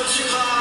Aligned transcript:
Zanzibar. 0.00 0.59